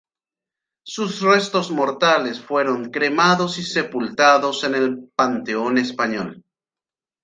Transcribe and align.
Sus 0.83 1.21
restos 1.21 1.69
mortales 1.69 2.41
fueron 2.41 2.89
cremados 2.89 3.59
y 3.59 3.63
sepultados 3.63 4.63
en 4.63 4.73
el 4.73 5.11
Panteón 5.15 5.77
Español. 5.77 6.43